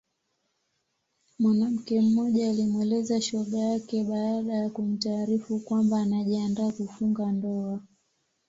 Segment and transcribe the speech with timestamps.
[1.39, 7.79] Mwanamke mmoja alimweleza shoga yake baada ya kumtaarifu kwamba anajiandaa kufunga ndoa